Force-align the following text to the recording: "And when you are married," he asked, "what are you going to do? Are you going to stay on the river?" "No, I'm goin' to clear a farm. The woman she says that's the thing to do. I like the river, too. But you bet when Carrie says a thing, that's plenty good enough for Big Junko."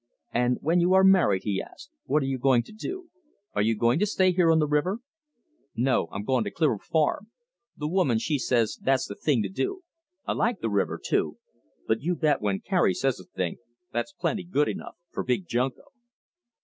"And 0.33 0.57
when 0.61 0.79
you 0.79 0.95
are 0.95 1.03
married," 1.03 1.43
he 1.43 1.61
asked, 1.61 1.91
"what 2.05 2.23
are 2.23 2.25
you 2.25 2.39
going 2.39 2.63
to 2.63 2.71
do? 2.73 3.11
Are 3.53 3.61
you 3.61 3.75
going 3.77 3.99
to 3.99 4.07
stay 4.07 4.33
on 4.35 4.57
the 4.57 4.65
river?" 4.65 4.97
"No, 5.75 6.07
I'm 6.11 6.23
goin' 6.23 6.43
to 6.43 6.49
clear 6.49 6.73
a 6.73 6.79
farm. 6.79 7.29
The 7.77 7.87
woman 7.87 8.17
she 8.17 8.39
says 8.39 8.79
that's 8.81 9.05
the 9.05 9.13
thing 9.13 9.43
to 9.43 9.49
do. 9.49 9.83
I 10.25 10.33
like 10.33 10.59
the 10.59 10.71
river, 10.71 10.97
too. 11.05 11.37
But 11.87 12.01
you 12.01 12.15
bet 12.15 12.41
when 12.41 12.61
Carrie 12.61 12.95
says 12.95 13.19
a 13.19 13.25
thing, 13.25 13.57
that's 13.93 14.11
plenty 14.13 14.43
good 14.43 14.67
enough 14.67 14.95
for 15.11 15.23
Big 15.23 15.47
Junko." 15.47 15.91